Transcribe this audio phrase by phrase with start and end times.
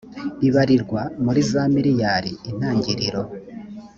[0.47, 3.21] ibarirwa muri za miriyari intangiriro